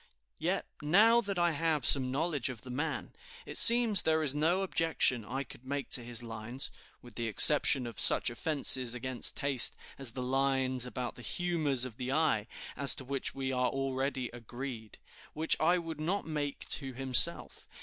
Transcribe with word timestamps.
"Yet, 0.39 0.65
now 0.81 1.21
that 1.21 1.37
I 1.37 1.51
have 1.51 1.85
some 1.85 2.09
knowledge 2.09 2.49
of 2.49 2.61
the 2.61 2.71
man, 2.71 3.13
it 3.45 3.55
seems 3.55 4.01
there 4.01 4.23
is 4.23 4.33
no 4.33 4.63
objection 4.63 5.23
I 5.23 5.43
could 5.43 5.63
make 5.63 5.91
to 5.91 6.03
his 6.03 6.23
lines 6.23 6.71
(with 7.03 7.13
the 7.13 7.27
exception 7.27 7.85
of 7.85 7.99
such 7.99 8.31
offenses 8.31 8.95
against 8.95 9.37
taste 9.37 9.75
as 9.99 10.13
the 10.13 10.23
lines 10.23 10.87
about 10.87 11.13
the 11.17 11.21
humors 11.21 11.85
of 11.85 11.97
the 11.97 12.11
eye, 12.11 12.47
as 12.75 12.95
to 12.95 13.05
which 13.05 13.35
we 13.35 13.51
are 13.51 13.69
already 13.69 14.29
agreed), 14.33 14.97
which 15.33 15.55
I 15.59 15.77
would 15.77 15.99
not 16.01 16.25
make 16.25 16.67
to 16.69 16.93
himself. 16.93 17.67